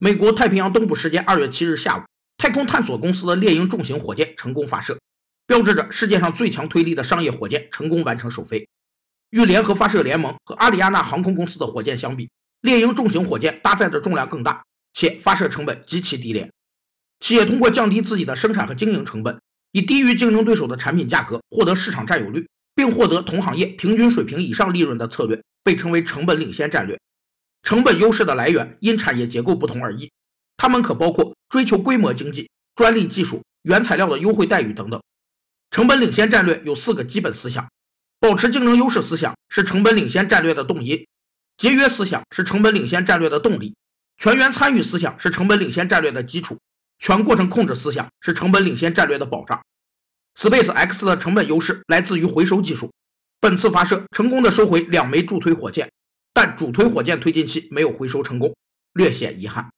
[0.00, 2.02] 美国太平洋东部时间二月七日下午，
[2.36, 4.96] 太空探索公司的猎鹰重型火箭成功发射，
[5.44, 8.68] 标志着世界上最强推力的商业火箭成功完成首飞。
[9.30, 12.30] 与联合发射联盟和阿里亚纳航空公司的火箭相比，
[12.60, 16.48] 猎鹰重型火箭搭载的重量更大，且发射成本极其低廉。
[17.18, 19.40] 企业通过降低自己的生产和经营成本，
[19.72, 22.46] 以低于竞争对手的产品价格获得市场占有率，
[22.76, 26.96] 并获得同行业平均水平以上利润的策略，被称为成本领先战略。
[27.62, 30.10] 成本优势的来源因产业结构不同而异，
[30.56, 35.00] 它们可包括追求规模经济、专利技术、原材料的优惠待遇等等。
[35.70, 37.68] 成本领先战略有四个基本思想：
[38.18, 41.04] 保持竞争优势思想是成本领先战略的动因；
[41.56, 43.74] 节约思想是成本领先战略的动力；
[44.16, 46.56] 全员参与思想是成本领先战略的基础；
[46.98, 49.60] 全过程控制思想是成本领先战略的保障。
[50.34, 52.90] Space X 的成本优势来自于回收技术，
[53.40, 55.90] 本次发射成功的收回两枚助推火箭。
[56.40, 58.54] 但主推火箭推进器没有回收成功，
[58.92, 59.68] 略显遗憾。